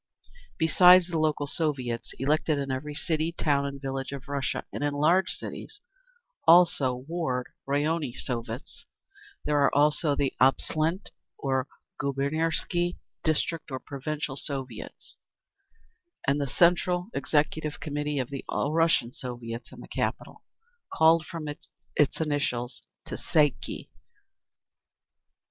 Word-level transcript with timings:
Besides 0.57 1.09
the 1.09 1.19
local 1.19 1.45
Soviets, 1.45 2.13
elected 2.17 2.57
in 2.57 2.71
every 2.71 2.95
city, 2.95 3.31
town 3.31 3.67
and 3.67 3.79
village 3.79 4.11
of 4.11 4.27
Russia—and 4.27 4.83
in 4.83 4.93
large 4.95 5.29
cities, 5.29 5.79
also 6.47 6.95
Ward 6.95 7.45
(Raionny) 7.69 8.15
Soviets—there 8.15 9.55
are 9.61 9.71
also 9.75 10.15
the 10.15 10.33
oblastne 10.41 11.01
or 11.37 11.67
gubiernsky 11.99 12.97
(district 13.23 13.69
or 13.69 13.77
provincial) 13.79 14.35
Soviets, 14.35 15.17
and 16.27 16.41
the 16.41 16.47
Central 16.47 17.11
Executive 17.13 17.79
Committee 17.79 18.17
of 18.17 18.31
the 18.31 18.43
All 18.49 18.73
Russian 18.73 19.11
Soviets 19.11 19.71
in 19.71 19.81
the 19.81 19.87
capital, 19.87 20.41
called 20.91 21.27
from 21.27 21.47
its 21.47 22.19
initials 22.19 22.81
Tsay 23.05 23.09
ee 23.11 23.13
kah. 23.13 23.17
(See 23.17 23.33
below, 23.37 23.51
"Central 23.51 23.51
Committees"). 23.61 23.87